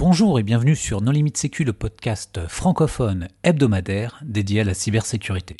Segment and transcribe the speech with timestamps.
[0.00, 5.56] Bonjour et bienvenue sur Non Limite Sécu, le podcast francophone hebdomadaire dédié à la cybersécurité.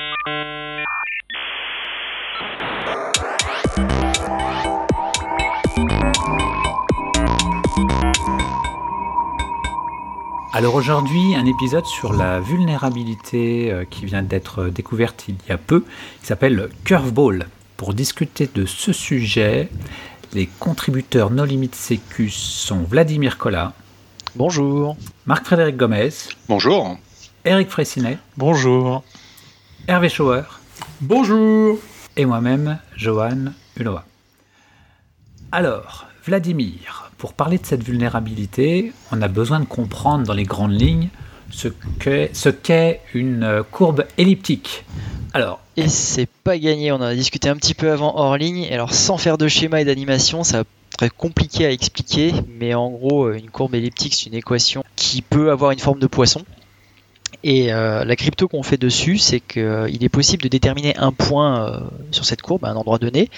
[10.55, 15.59] Alors aujourd'hui, un épisode sur la vulnérabilité euh, qui vient d'être découverte il y a
[15.59, 15.85] peu,
[16.23, 17.47] qui s'appelle Curveball.
[17.77, 19.69] Pour discuter de ce sujet,
[20.33, 23.75] les contributeurs No Limit Sécu sont Vladimir Collat.
[24.37, 24.97] Bonjour.
[25.27, 26.11] Marc-Frédéric Gomez.
[26.49, 26.97] Bonjour.
[27.45, 28.17] Eric Fressinet.
[28.37, 29.03] Bonjour.
[29.89, 30.43] Hervé Schauer.
[31.01, 31.79] Bonjour.
[32.17, 33.47] Et moi-même, Johan
[33.77, 34.05] Uloa.
[35.51, 40.81] Alors, Vladimir, pour parler de cette vulnérabilité, on a besoin de comprendre dans les grandes
[40.81, 41.09] lignes
[41.51, 41.69] ce
[42.49, 44.85] qu'est une courbe elliptique.
[45.33, 48.63] Alors, et c'est pas gagné, on en a discuté un petit peu avant hors ligne,
[48.63, 50.63] et alors sans faire de schéma et d'animation, ça
[50.97, 55.51] très compliqué à expliquer, mais en gros, une courbe elliptique, c'est une équation qui peut
[55.51, 56.45] avoir une forme de poisson.
[57.43, 61.13] Et euh, la crypto qu'on fait dessus, c'est qu'il euh, est possible de déterminer un
[61.13, 63.31] point euh, sur cette courbe, à un endroit donné.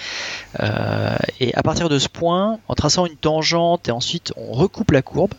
[1.39, 5.01] et à partir de ce point, en traçant une tangente et ensuite on recoupe la
[5.01, 5.33] courbe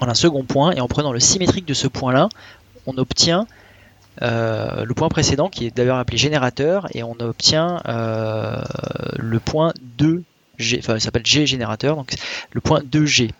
[0.00, 2.28] en un second point, et en prenant le symétrique de ce point-là,
[2.86, 3.46] on obtient
[4.20, 10.22] le point précédent qui est d'ailleurs appelé générateur, et on obtient le point 2
[10.58, 12.14] G, enfin, s'appelle G générateur, donc
[12.52, 13.30] le point 2G.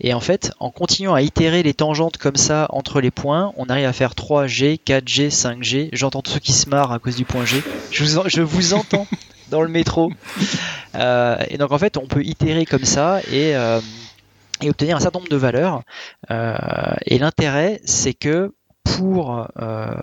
[0.00, 3.66] Et en fait, en continuant à itérer les tangentes comme ça entre les points, on
[3.66, 5.88] arrive à faire 3G, 4G, 5G.
[5.92, 7.62] J'entends tous ceux qui se marrent à cause du point G.
[7.90, 9.06] Je vous, je vous entends
[9.50, 10.12] dans le métro.
[10.94, 13.80] Euh, et donc en fait, on peut itérer comme ça et, euh,
[14.62, 15.82] et obtenir un certain nombre de valeurs.
[16.30, 16.56] Euh,
[17.06, 18.52] et l'intérêt, c'est que
[18.84, 19.94] pour euh,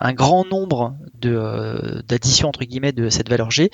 [0.00, 3.70] un grand nombre d'additions entre guillemets de cette valeur G,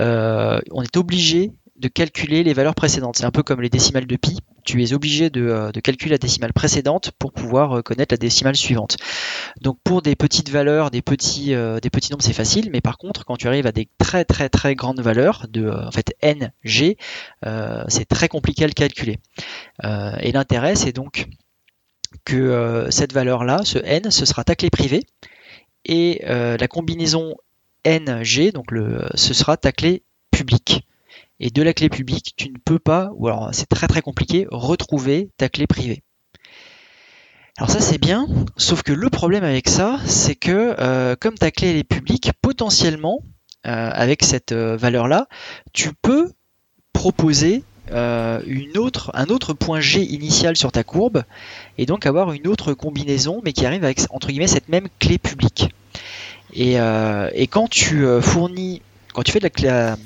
[0.00, 3.16] euh, on est obligé de calculer les valeurs précédentes.
[3.16, 4.38] C'est un peu comme les décimales de pi.
[4.64, 8.56] Tu es obligé de, euh, calculer la décimale précédente pour pouvoir euh, connaître la décimale
[8.56, 8.96] suivante.
[9.60, 12.70] Donc pour des petites valeurs, des petits, euh, des petits nombres, c'est facile.
[12.72, 15.92] Mais par contre, quand tu arrives à des très très très grandes valeurs de en
[15.92, 16.96] fait n, g,
[17.88, 19.18] c'est très compliqué à le calculer.
[19.84, 21.28] et l'intérêt, c'est donc
[22.24, 25.04] que cette valeur-là, ce n, ce sera ta clé privée
[25.84, 27.36] et la combinaison
[27.84, 30.84] n, g, donc le, ce sera ta clé publique
[31.40, 34.46] et de la clé publique, tu ne peux pas, ou alors c'est très très compliqué,
[34.50, 36.02] retrouver ta clé privée.
[37.56, 41.50] Alors ça c'est bien, sauf que le problème avec ça, c'est que euh, comme ta
[41.50, 43.20] clé est publique, potentiellement,
[43.66, 45.26] euh, avec cette euh, valeur-là,
[45.72, 46.30] tu peux
[46.92, 51.22] proposer une autre, un autre point G initial sur ta courbe,
[51.78, 55.16] et donc avoir une autre combinaison, mais qui arrive avec, entre guillemets, cette même clé
[55.16, 55.74] publique.
[56.52, 58.82] Et, et quand tu fournis,
[59.14, 59.96] quand tu fais de la, clé, euh,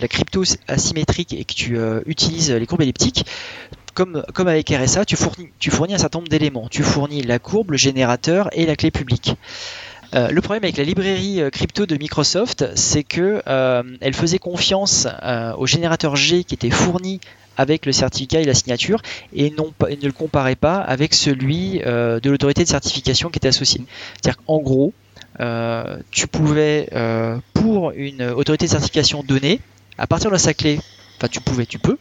[0.00, 3.26] la crypto asymétrique et que tu euh, utilises les courbes elliptiques,
[3.94, 6.66] comme, avec RSA, tu fournis, tu fournis un certain nombre d'éléments.
[6.68, 9.36] Tu fournis la courbe, le générateur et la clé publique.
[10.14, 13.40] Euh, le problème avec la librairie crypto de Microsoft, c'est que
[14.00, 15.06] elle faisait confiance
[15.56, 17.20] au générateur G qui était fourni
[17.56, 19.00] avec le certificat et la signature
[19.32, 23.48] et, non, et ne le comparait pas avec celui de l'autorité de certification qui était
[23.48, 23.80] associé.
[24.20, 25.03] C'est-à-dire qu'en gros, euh,
[26.10, 29.60] tu pouvais, euh, pour une autorité de certification donnée,
[29.98, 30.78] à partir de sa clé,
[31.16, 31.98] enfin tu pouvais, tu peux,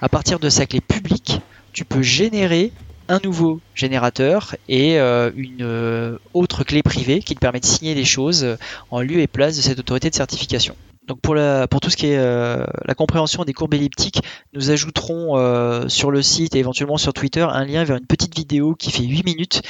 [0.00, 1.40] à partir de sa clé publique,
[1.72, 2.72] tu peux générer
[3.08, 8.04] un nouveau générateur et euh, une autre clé privée qui te permet de signer des
[8.04, 8.56] choses
[8.90, 10.76] en lieu et place de cette autorité de certification.
[11.08, 14.22] Donc pour, la, pour tout ce qui est la compréhension des courbes elliptiques,
[14.54, 18.74] nous ajouterons sur le site et éventuellement sur Twitter un lien vers une petite vidéo
[18.74, 19.62] qui fait 8 minutes,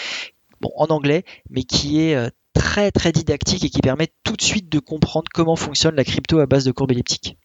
[0.61, 2.31] bon, en anglais, mais qui est
[2.63, 6.39] très très didactique et qui permet tout de suite de comprendre comment fonctionne la crypto
[6.39, 7.37] à base de courbes elliptiques.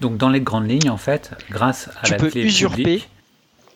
[0.00, 3.00] Donc dans les grandes lignes, en fait, grâce à tu la peux clé usurper,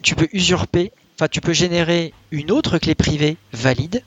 [0.02, 4.02] tu peux usurper, enfin tu peux générer une autre clé privée valide,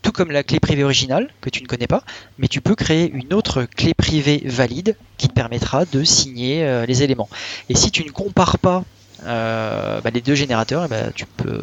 [0.00, 2.02] tout comme la clé privée originale que tu ne connais pas,
[2.38, 6.86] mais tu peux créer une autre clé privée valide qui te permettra de signer euh,
[6.86, 7.28] les éléments.
[7.68, 8.84] Et si tu ne compares pas
[9.26, 11.62] euh, bah, les deux générateurs, eh ben, tu peux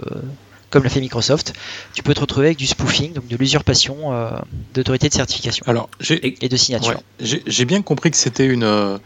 [0.72, 1.54] comme l'a fait Microsoft,
[1.94, 4.32] tu peux te retrouver avec du spoofing, donc de l'usurpation euh,
[4.74, 7.02] d'autorité de certification Alors, et de signature.
[7.20, 8.98] J'ai bien compris que c'était une, euh,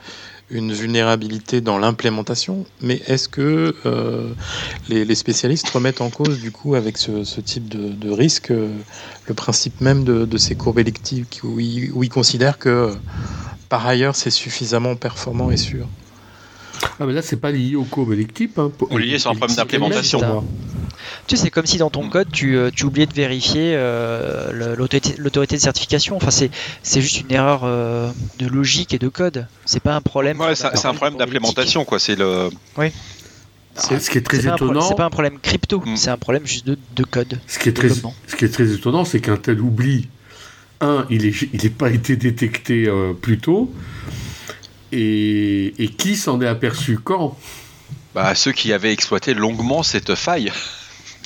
[0.52, 4.32] une vulnérabilité dans l'implémentation, mais est-ce que euh,
[4.90, 10.04] les, spécialistes remettent en cause, du coup, avec ce, type de, risque, le principe même
[10.04, 12.96] de, ces courbes électiques, où ils, considèrent que,
[13.70, 15.88] par ailleurs, c'est suffisamment performant et sûr?
[17.00, 18.52] Ah, mais là, c'est pas lié aux courbes électiques.
[18.58, 18.72] Hein.
[18.98, 20.44] lié sur un problème d'implémentation.
[21.28, 24.76] Tu sais, c'est comme si dans ton code, tu, euh, tu oubliais de vérifier euh,
[24.78, 26.16] l'autorité de certification.
[26.16, 28.10] Enfin, c'est juste une erreur euh,
[28.40, 29.48] de logique et de code.
[29.66, 30.40] C'est pas un problème.
[30.40, 32.00] Ouais, c'est un problème d'implémentation, quoi.
[32.00, 32.50] C'est le.
[32.78, 32.88] Oui.
[33.78, 34.82] C'est ce qui est très C'est pas, un pro- étonnant.
[34.82, 35.98] c'est pas un problème crypto, Mm.
[35.98, 37.40] c'est un problème juste de, de code.
[37.46, 40.08] Ce qui est très, ce qui est très étonnant, c'est qu'un tel oubli,
[40.80, 43.70] un, il n'est il est pas été détecté euh, plus tôt,
[44.92, 47.38] et, et qui s'en est aperçu quand?
[48.14, 50.52] Bah, ceux qui avaient exploité longuement cette faille.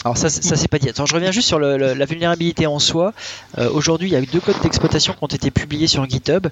[0.06, 0.88] Alors ça, c'est- ça c'est pas dit.
[0.90, 3.14] Attends, je reviens juste sur le- le- la vulnérabilité en soi.
[3.58, 6.48] Euh, Aujourd'hui, il y a eu deux codes d'exploitation qui ont été publiés sur GitHub.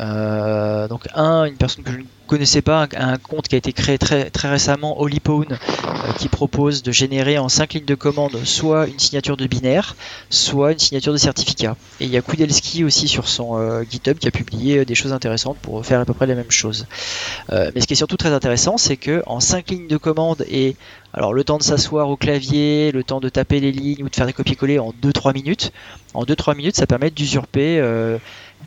[0.00, 1.98] Euh, donc un, une personne que je
[2.32, 6.28] ne connaissais pas, un, compte qui a été créé très, très récemment, Holypone, euh, qui
[6.28, 9.96] propose de générer en cinq lignes de commande soit une signature de binaire,
[10.30, 11.76] soit une signature de certificat.
[12.00, 14.94] Et il y a Kudelski aussi sur son euh, GitHub qui a publié euh, des
[14.94, 16.86] choses intéressantes pour faire à peu près la même chose.
[17.50, 20.76] Mais ce qui est surtout très intéressant, c'est que en cinq lignes de commande et
[21.12, 24.16] alors le temps de s'asseoir au clavier, le temps de taper les lignes ou de
[24.16, 25.72] faire des copier-coller en 2-3 minutes.
[26.14, 27.78] En 2-3 minutes, ça permet d'usurper,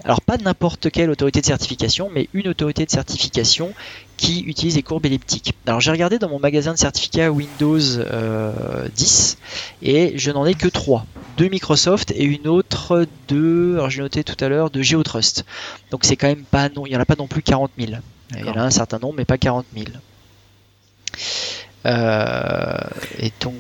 [0.04, 3.74] alors pas n'importe quelle autorité de certification, mais une autorité de certification
[4.18, 5.54] qui utilise les courbes elliptiques.
[5.66, 9.38] Alors j'ai regardé dans mon magasin de certificats Windows euh, 10
[9.82, 11.06] et je n'en ai que 3.
[11.38, 15.46] Deux Microsoft et une autre de, alors j'ai noté tout à l'heure, de GeoTrust.
[15.92, 17.94] Donc c'est quand même pas, non, il n'y en a pas non plus 40 000.
[18.38, 19.88] Il y en a un certain nombre, mais pas 40 000.
[21.86, 22.78] Euh,
[23.20, 23.56] et donc,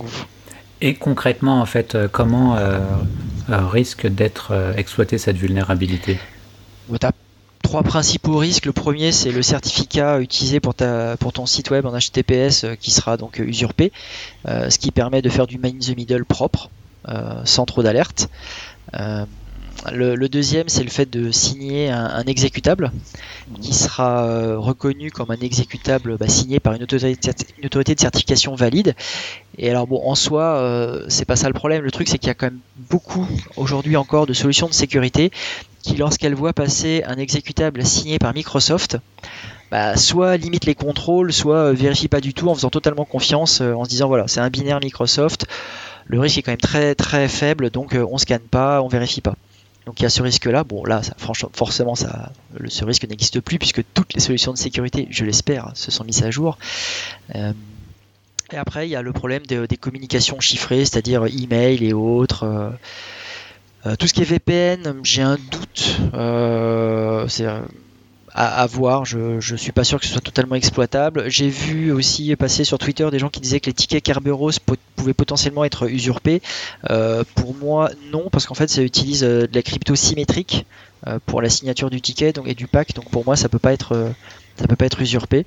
[0.81, 2.79] Et concrètement, en fait, euh, comment euh,
[3.49, 6.19] euh, risque d'être exploitée cette vulnérabilité?
[6.89, 7.11] Tu as
[7.63, 8.65] trois principaux risques.
[8.65, 12.91] Le premier, c'est le certificat utilisé pour, ta, pour ton site web en HTTPS qui
[12.91, 13.91] sera donc usurpé,
[14.45, 16.69] ce qui permet de faire du man in the middle propre,
[17.43, 18.29] sans trop d'alerte.
[19.91, 22.91] Le, deuxième, c'est le fait de signer un, exécutable
[23.61, 28.53] qui sera reconnu comme un exécutable bah, signé par une autorité, une autorité de certification
[28.53, 28.95] valide.
[29.57, 31.81] Et alors bon, en soi, euh, c'est pas ça le problème.
[31.83, 35.31] Le truc, c'est qu'il y a quand même beaucoup aujourd'hui encore de solutions de sécurité
[35.81, 38.97] qui, lorsqu'elles voient passer un exécutable signé par Microsoft,
[39.71, 43.61] bah, soit limite les contrôles, soit euh, vérifie pas du tout en faisant totalement confiance,
[43.61, 45.45] euh, en se disant voilà, c'est un binaire Microsoft,
[46.05, 49.35] le risque est quand même très très faible, donc on scanne pas, on vérifie pas.
[49.85, 50.63] Donc il y a ce risque-là.
[50.63, 54.51] Bon là, ça, franchement, forcément, ça, le- ce risque n'existe plus puisque toutes les solutions
[54.51, 56.57] de sécurité, je l'espère, se sont mises à jour.
[58.51, 62.43] Et après, il y a le problème de- des communications chiffrées, c'est-à-dire email et autres.
[62.43, 62.69] euh,
[63.85, 65.97] euh, tout ce qui est VPN, j'ai un doute.
[66.13, 67.63] euh, c'est à,
[68.33, 69.05] à voir.
[69.05, 71.25] Je, je suis pas sûr que ce soit totalement exploitable.
[71.29, 74.75] J'ai vu aussi passer sur Twitter des gens qui disaient que les tickets Kerberos po-
[74.95, 76.41] pouvaient potentiellement être usurpés.
[77.35, 80.65] Pour moi, non, parce qu'en fait, ça utilise de la crypto symétrique
[81.27, 82.93] pour la signature du ticket et du pack.
[82.95, 84.13] Donc pour moi, ça peut pas être,
[84.59, 85.45] ça peut pas être usurpé.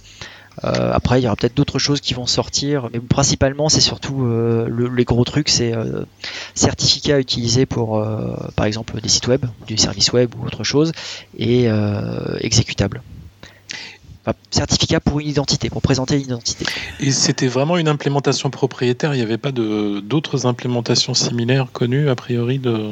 [0.64, 4.24] Euh, après, il y aura peut-être d'autres choses qui vont sortir, mais principalement, c'est surtout
[4.24, 6.04] euh, le- les gros trucs, c'est euh,
[6.54, 10.92] certificats utilisés pour, euh, par exemple, des sites web, du service web ou autre chose,
[11.38, 11.68] et
[12.40, 13.02] exécutables.
[14.24, 16.66] Enfin, certificat pour une identité, pour présenter une identité.
[17.00, 19.14] Et c'était vraiment une implémentation propriétaire.
[19.14, 22.90] Il n'y avait pas d'autres implémentations similaires connues, a priori, de,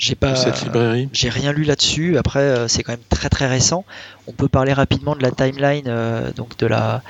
[0.00, 0.34] J'ai pas.
[0.34, 1.10] cette librairie.
[1.12, 2.16] J'ai rien lu là-dessus.
[2.16, 3.84] Après, euh, c'est quand même très très récent.
[4.26, 7.02] On peut parler rapidement de la timeline, euh, donc de la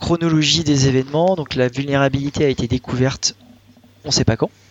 [0.00, 1.36] chronologie des événements.
[1.36, 3.36] Donc la vulnérabilité a été découverte,
[4.04, 4.63] on ne sait pas quand, euh,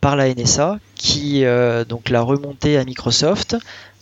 [0.00, 3.56] par la NSA, qui euh, donc l'a remontée à Microsoft.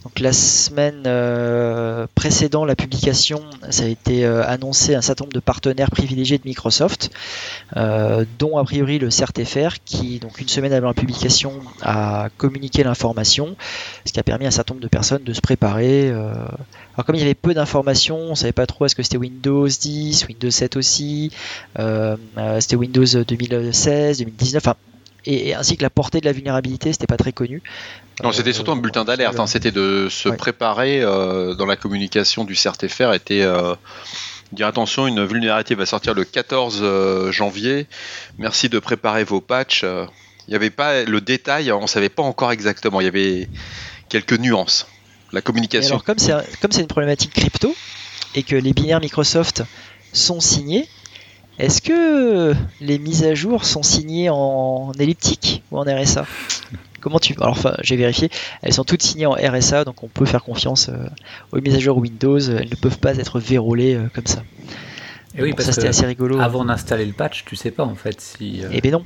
[0.04, 5.32] Donc la semaine euh, précédant la publication, ça a été euh, annoncé un certain nombre
[5.32, 7.10] de partenaires privilégiés de Microsoft,
[7.76, 11.52] euh, dont a priori le CERTFR, qui donc une semaine avant la publication
[11.82, 13.54] a communiqué l'information,
[14.04, 16.10] ce qui a permis à un certain nombre de personnes de se préparer.
[16.10, 16.34] euh.
[16.94, 19.68] Alors comme il y avait peu d'informations, on savait pas trop est-ce que c'était Windows
[19.68, 21.30] 10, Windows 7 aussi,
[21.78, 24.76] euh, euh, c'était Windows 2016, 2019, enfin,
[25.24, 27.62] et, ainsi que la portée de la vulnérabilité, c'était pas très connu.
[28.22, 29.38] Non, c'était Euh, surtout un bulletin d'alerte.
[29.38, 29.46] hein.
[29.46, 30.36] C'était de se Ouais.
[30.36, 33.12] préparer euh, dans la communication du CRTFR.
[33.14, 33.74] Était euh,
[34.52, 37.86] dire attention, une vulnérabilité va sortir le 14 euh, janvier.
[38.38, 39.82] Merci de préparer vos patchs.
[39.84, 41.70] Il n'y avait pas le détail.
[41.72, 43.00] On savait pas encore exactement.
[43.00, 43.48] Il y avait
[44.08, 44.86] quelques nuances.
[45.32, 45.94] La Et communication.
[45.94, 47.74] alors comme c'est un- comme c'est une problématique crypto
[48.34, 49.62] et que les binaires Microsoft
[50.12, 50.86] sont signés,
[51.58, 56.26] est-ce que les mises à jour sont signées en elliptique ou en RSA
[57.00, 58.30] Comment tu Alors enfin, j'ai vérifié,
[58.62, 61.06] elles sont toutes signées en RSA, donc on peut faire confiance euh,
[61.50, 62.38] aux mises à jour Windows.
[62.38, 64.44] Elles ne peuvent pas être vérolées euh, comme ça.
[65.36, 66.38] Et oui, Donc parce ça c'était assez rigolo.
[66.40, 68.60] avant d'installer le patch, tu sais pas en fait si.
[68.62, 69.02] euh, Eh ben non.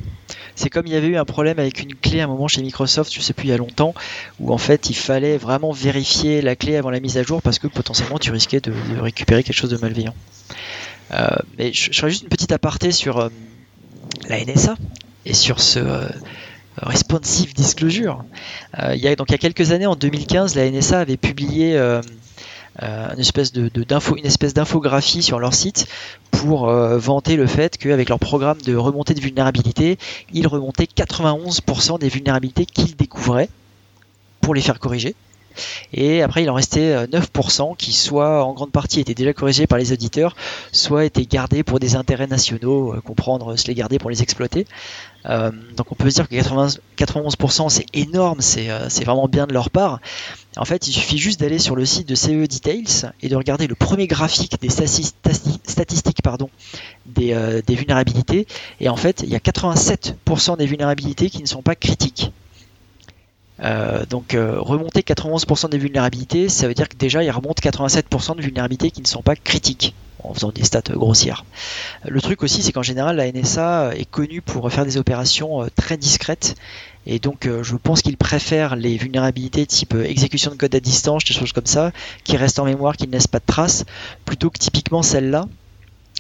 [0.57, 2.61] C'est comme il y avait eu un problème avec une clé à un moment chez
[2.63, 3.95] Microsoft, je sais plus il y a longtemps,
[4.41, 7.59] où en fait il fallait vraiment vérifier la clé avant la mise à jour parce
[7.59, 10.15] que potentiellement tu risquais de, de récupérer quelque chose de malveillant.
[11.13, 13.29] Euh, mais je, ferai juste une petite aparté sur euh,
[14.29, 14.77] la NSA
[15.25, 16.09] et sur ce euh,
[16.79, 18.25] responsive disclosure.
[18.93, 21.79] Il y a, donc il y a quelques années, en 2015, la NSA avait publié
[22.79, 23.53] une espèce
[24.53, 25.87] d'infographie sur leur site
[26.31, 29.97] pour vanter le fait qu'avec leur programme de remontée de vulnérabilité,
[30.35, 33.49] ils remontaient 91% des vulnérabilités qu'ils découvraient
[34.43, 35.15] pour les faire corriger.
[35.93, 39.67] Et après, il en restait 9% euh, qui, soit en grande partie, étaient déjà corrigés
[39.67, 40.37] par les auditeurs,
[40.73, 44.67] soit étaient gardés pour des intérêts nationaux, euh, comprendre, se les garder pour les exploiter.
[45.29, 49.71] Euh, donc on peut se dire que 91% c'est énorme, c'est vraiment bien de leur
[49.71, 50.01] part.
[50.57, 53.67] En fait, il suffit juste d'aller sur le site de CE Details et de regarder
[53.67, 55.17] le premier graphique des statistiques
[57.07, 58.47] des vulnérabilités.
[58.81, 62.31] Et en fait, il y a 87% des vulnérabilités qui ne sont pas critiques.
[63.63, 68.37] Euh, donc euh, remonter 91% des vulnérabilités, ça veut dire que déjà il remonte 87%
[68.37, 71.45] de vulnérabilités qui ne sont pas critiques en faisant des stats grossières.
[72.05, 75.69] Le truc aussi, c'est qu'en général, la NSA est connue pour faire des opérations euh,
[75.75, 76.57] très discrètes.
[77.09, 81.35] Et donc, je pense qu'ils préfèrent les vulnérabilités type exécution de code à distance, des
[81.35, 81.93] choses comme ça,
[82.25, 83.85] qui restent en mémoire, qui ne laissent pas de traces,
[84.25, 85.47] plutôt que typiquement celle-là,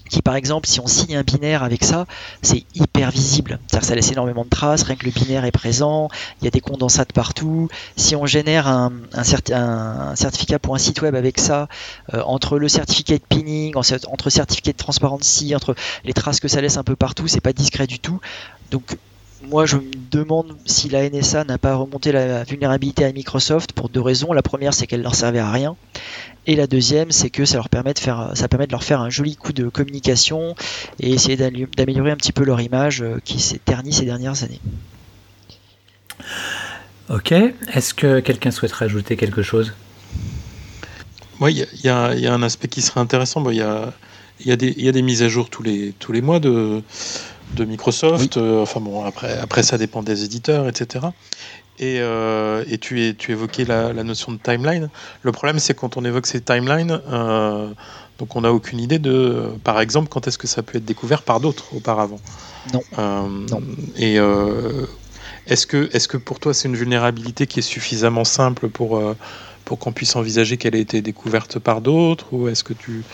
[0.09, 2.07] qui par exemple si on signe un binaire avec ça
[2.43, 3.59] c'est hyper visible.
[3.67, 6.09] C'est-à-dire ça laisse énormément de traces rien que le binaire est présent
[6.41, 7.69] il y a des condensates partout.
[7.97, 8.93] Si on génère un,
[10.15, 11.69] certificat pour un site web avec ça
[12.15, 16.61] euh, entre le certificat de pinning entre certificat de transparency entre les traces que ça
[16.61, 18.21] laisse un peu partout c'est pas discret du tout.
[18.71, 18.97] Donc
[19.43, 23.89] moi, je me demande si la NSA n'a pas remonté la vulnérabilité à Microsoft pour
[23.89, 24.33] deux raisons.
[24.33, 25.77] La première, c'est qu'elle leur servait à rien.
[26.47, 29.01] Et la deuxième, c'est que ça leur permet de faire, ça permet de leur faire
[29.01, 30.55] un joli coup de communication
[31.01, 34.61] et essayer d'améliorer un petit peu leur image euh, qui s'est ternie ces dernières années.
[37.11, 37.33] Ok.
[37.33, 39.75] Est-ce que quelqu'un souhaiterait ajouter quelque chose?
[41.41, 43.49] Oui, il y, a un aspect qui serait intéressant.
[43.51, 43.93] Il y, a,
[44.41, 46.83] y, a des mises à jour tous les, tous les mois de,
[47.55, 48.37] de Microsoft.
[48.37, 51.07] Euh, enfin bon, après, après ça dépend des éditeurs, etc.
[51.79, 54.89] Et, euh, et tu, tu évoquais la, notion de timeline.
[55.23, 57.69] Le problème, c'est quand on évoque ces timelines, euh,
[58.19, 61.23] donc on n'a aucune idée de, par exemple, quand est-ce que ça peut être découvert
[61.23, 62.21] par d'autres auparavant.
[62.73, 62.83] Non.
[62.97, 63.63] non.
[63.97, 64.17] Et
[65.47, 69.01] est-ce que, est que pour toi, c'est une vulnérabilité qui est suffisamment simple pour,
[69.67, 73.05] pour qu'on puisse envisager qu'elle ait été découverte par d'autres Ou est-ce que tu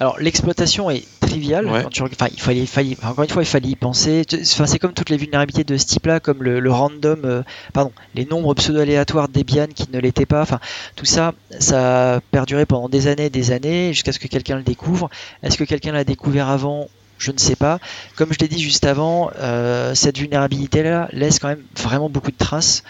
[0.00, 1.66] alors l'exploitation est triviale.
[1.66, 4.22] il fallait, encore une fois, il fallait y penser.
[4.32, 7.42] Enfin, c'est comme toutes les vulnérabilités de ce type-là, comme le, random, euh,
[7.74, 10.40] pardon, les nombres pseudo-aléatoires Debian qui ne l'étaient pas.
[10.40, 10.58] Enfin,
[10.96, 14.62] tout ça, ça a perduré pendant des années, des années, jusqu'à ce que quelqu'un le
[14.62, 15.10] découvre.
[15.42, 16.88] Est-ce que quelqu'un l'a découvert avant?
[17.18, 17.78] Je ne sais pas.
[18.16, 22.38] Comme je l'ai dit juste avant, euh, cette vulnérabilité-là laisse quand même vraiment beaucoup de
[22.38, 22.84] traces.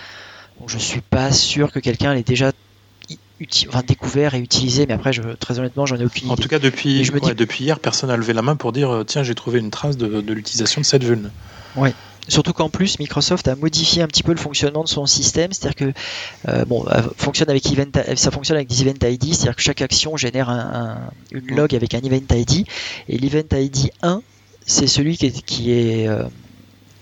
[0.61, 2.53] Donc je suis pas sûr que quelqu'un l'ait déjà
[3.87, 6.33] découvert et utilisé, mais après, je, très honnêtement, j'en ai aucune idée.
[6.33, 7.03] En tout cas, depuis,
[7.37, 9.97] depuis hier, personne n'a levé la main pour dire euh, tiens, j'ai trouvé une trace
[9.97, 11.31] de, l'utilisation de cette vulne.
[11.77, 11.91] Oui.
[12.29, 15.75] Surtout qu'en plus, Microsoft a modifié un petit peu le fonctionnement de son système, c'est-à-dire
[15.75, 15.93] que
[16.49, 16.85] euh, bon,
[17.17, 20.49] fonctionne avec event, ça fonctionne avec des event ID, c'est-à-dire que chaque action génère
[21.33, 22.67] une log avec un event ID,
[23.09, 24.23] et l'event ID 1,
[24.67, 26.25] c'est celui qui est, qui est euh,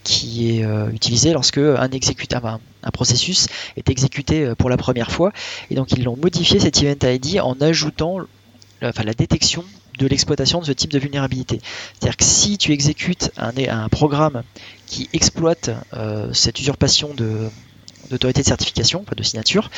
[0.08, 1.90] qui est euh, utilisé lorsque un,
[2.82, 3.46] un, processus
[3.76, 5.32] est exécuté euh, pour la première fois.
[5.70, 8.20] Et donc ils l'ont modifié cet event ID en ajoutant
[8.82, 9.64] enfin, la détection
[9.98, 11.60] de l'exploitation de ce type de vulnérabilité.
[11.92, 14.44] C'est-à-dire que si tu exécutes un, programme
[14.86, 17.14] qui exploite euh, cette usurpation
[18.08, 19.70] d'autorité de certification, de signature,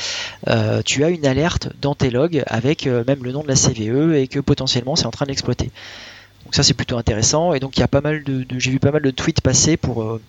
[0.85, 4.29] tu as une alerte dans tes logs avec même le nom de la CVE et
[4.29, 5.71] que potentiellement c'est en train de l'exploiter.
[6.51, 8.81] Donc ça c'est plutôt intéressant et donc il y a pas mal de, j'ai vu
[8.81, 10.21] pas mal de tweets passer pour euh,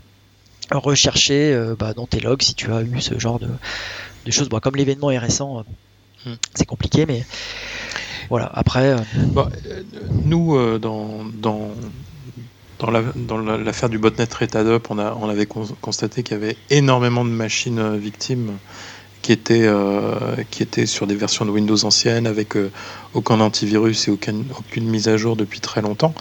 [0.70, 3.50] rechercher euh, bah, dans tes logs si tu as eu ce genre de,
[4.30, 4.48] choses.
[4.62, 5.66] comme l'événement est récent,
[6.28, 6.36] euh, hmm.
[6.54, 7.26] c'est compliqué, mais
[8.30, 8.52] voilà.
[8.54, 8.98] Après,
[10.12, 11.72] nous dans, dans
[12.78, 17.32] dans l'affaire du botnet Retadop, on, a, on avait constaté qu'il y avait énormément de
[17.32, 18.60] machines victimes
[19.22, 22.72] qui était, euh, qui était sur des versions de Windows anciennes avec euh,
[23.14, 26.14] aucun antivirus et aucune, aucune mise à jour depuis très longtemps.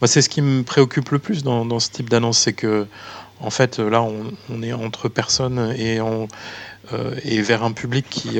[0.00, 2.86] Moi, c'est ce qui me préoccupe le plus dans, ce type d'annonce, c'est que
[3.40, 8.38] en fait, là, on, est entre personnes et, euh, et vers un public qui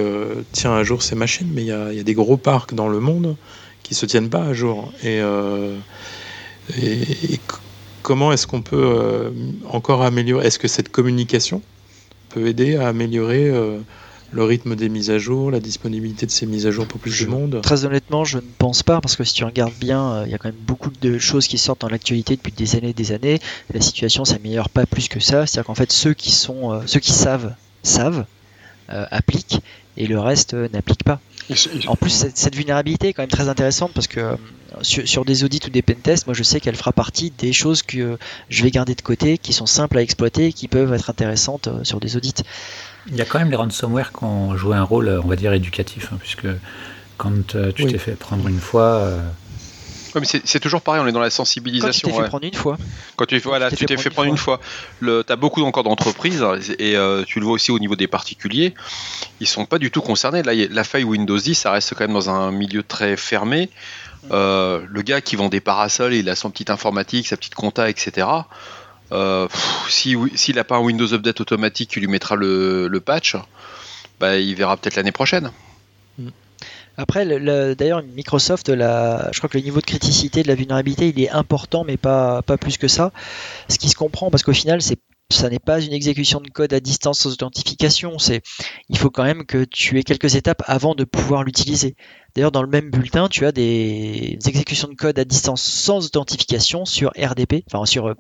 [0.53, 2.89] tient à jour ces machines, mais il y a, y a, des gros parcs dans
[2.89, 3.37] le monde
[3.83, 4.93] qui se tiennent pas à jour.
[5.03, 5.21] Et
[8.03, 9.33] comment est-ce qu'on peut
[9.69, 11.61] encore améliorer Est-ce que cette communication
[12.31, 13.51] peut aider à améliorer
[14.35, 17.25] le rythme des mises à jour, la disponibilité de ces mises à jour pour plus
[17.25, 17.61] de monde?
[17.63, 20.35] Très honnêtement, je ne pense pas, parce que si tu regardes bien, euh, il y
[20.35, 23.13] a quand même beaucoup de choses qui sortent dans l'actualité depuis des années et des
[23.13, 23.39] années.
[23.73, 25.47] La situation s'améliore pas plus que ça.
[25.47, 28.27] C'est-à-dire qu'en fait, ceux qui, sont, euh, ceux qui savent, savent,
[28.91, 29.61] euh, appliquent,
[29.97, 31.21] et le reste n'applique pas.
[31.87, 34.37] En plus, cette, vulnérabilité est quand même très intéressante parce que
[34.83, 38.19] sur, des audits ou des pentests, moi je sais qu'elle fera partie des choses que
[38.49, 42.01] je vais garder de côté, qui sont simples à exploiter, qui peuvent être intéressantes sur
[42.01, 42.43] des audits.
[43.09, 45.53] Il y a quand même les ransomware qui ont joué un rôle, on va dire,
[45.53, 46.47] éducatif, hein, puisque
[47.17, 47.93] Quand euh, tu Oui.
[47.93, 49.21] t'es fait prendre une fois, euh,
[50.15, 52.09] Ouais, mais c'est toujours pareil, on est dans la Quand tu sensibilisation.
[52.09, 52.79] t'es fait prendre une fois,
[53.17, 54.61] Quand tu, voilà, tu t'es fait prendre une fois.
[55.01, 56.45] Le, t'as beaucoup encore d'entreprises
[56.79, 58.75] et euh, tu le vois aussi au niveau des particuliers.
[59.41, 60.45] Ils sont pas du tout concernés.
[60.45, 63.71] Là, la faille Windows 10, ça reste quand même dans un milieu très fermé.
[64.31, 67.91] Euh, le gars qui vend des parasols, il a son petit informatique, sa petite compta,
[67.91, 68.27] etc.
[69.15, 69.49] Euh,
[69.89, 73.37] s'il n'a pas un Windows Update automatique qui lui mettra le, patch,
[74.21, 75.51] bah, il verra peut-être l'année prochaine.
[76.97, 81.09] Après, le- le- d'ailleurs, Microsoft, je crois que le niveau de criticité de la vulnérabilité,
[81.09, 83.13] il est important, mais pas plus que ça.
[83.69, 84.99] Ce qui se comprend, parce qu'au final, c'est
[85.31, 88.19] ça n'est pas une exécution de code à distance sans authentification.
[88.19, 88.43] C'est,
[88.89, 91.97] il faut quand même que tu aies quelques étapes avant de pouvoir l'utiliser.
[92.35, 96.85] D'ailleurs, dans le même bulletin, tu as des exécutions de code à distance sans authentification
[96.85, 98.15] sur RDP, enfin sur euh,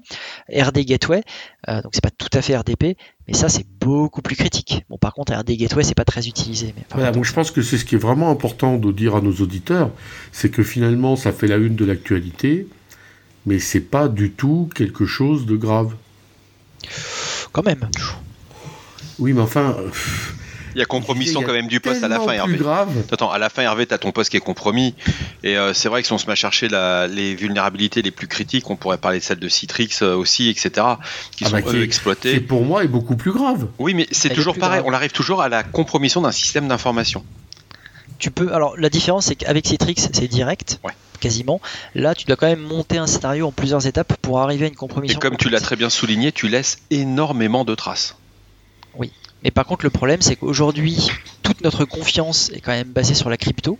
[0.49, 1.23] RD Gateway.
[1.68, 2.96] Euh, donc c'est pas tout à fait RDP,
[3.26, 4.84] mais ça c'est beaucoup plus critique.
[4.88, 6.73] Bon, par contre, RD Gateway c'est pas très utilisé.
[6.76, 9.20] Mais Voilà, moi je pense que c'est ce qui est vraiment important de dire à
[9.20, 9.90] nos auditeurs,
[10.30, 12.68] c'est que finalement ça fait la une de l'actualité,
[13.46, 15.94] mais c'est pas du tout quelque chose de grave.
[17.52, 17.88] Quand même.
[19.18, 19.76] Oui, mais enfin,
[20.74, 22.56] Il y a compromission il y a quand même du poste à la fin, Hervé.
[22.56, 22.88] grave.
[23.12, 24.96] Attends, à la fin, Hervé, t'as ton poste qui est compromis.
[25.44, 28.10] Et euh, c'est vrai que si on se met à chercher la- les vulnérabilités les
[28.10, 30.70] plus critiques, on pourrait parler de celles de Citrix euh, aussi, etc.,
[31.36, 32.32] qui Ah sont bah, qui eux exploitées.
[32.34, 33.68] C'est pour moi est beaucoup plus grave.
[33.78, 34.80] Oui, mais c'est toujours pareil.
[34.80, 34.90] grave.
[34.92, 37.24] On arrive toujours à la compromission d'un système d'information.
[38.18, 38.52] Tu peux.
[38.52, 40.92] Alors la différence c'est qu'avec Citrix c'est direct, Ouais.
[41.25, 41.61] Quasiment.
[41.95, 44.75] Là tu dois quand même monter un scénario en plusieurs étapes pour arriver à une
[44.75, 45.19] Et compromission.
[45.21, 48.16] comme tu l'as très bien souligné, tu laisses énormément de traces.
[49.43, 51.11] Mais par contre le problème c'est qu'aujourd'hui
[51.43, 53.78] toute notre confiance est quand même basée sur la crypto,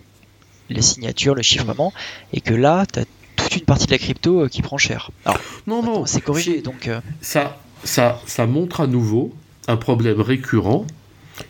[0.69, 1.91] les signatures, le chiffrement,
[2.33, 5.09] et que là tu as toute une partie de la crypto euh, qui prend cher.
[5.25, 6.87] Alors Non, non, c'est corrigé donc.
[6.87, 9.33] euh, ça, ça, ça montre à nouveau
[9.67, 10.85] un problème récurrent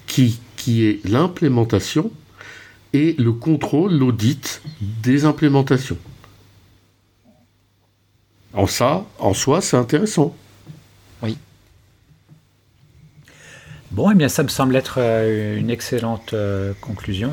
[0.08, 2.10] qui, qui est l'implémentation
[2.96, 5.98] et le contrôle, l'audit des implémentations.
[8.54, 10.36] En ça, en soi, c'est intéressant.
[13.92, 17.31] Bon, eh bien, ça me semble être euh, une excellente euh, conclusion.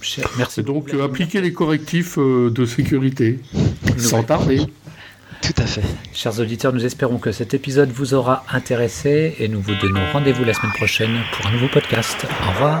[0.00, 0.54] Cher- Merci.
[0.56, 3.40] C'est donc euh, appliquer les correctifs euh, de sécurité
[3.98, 4.60] sans tarder.
[5.42, 5.82] Tout à fait.
[6.14, 10.44] Chers auditeurs, nous espérons que cet épisode vous aura intéressé et nous vous donnons rendez-vous
[10.44, 12.26] la semaine prochaine pour un nouveau podcast.
[12.46, 12.80] Au revoir.